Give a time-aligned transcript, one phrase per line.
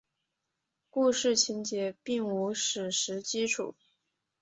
[0.89, 3.75] 故事情节并无史实基础。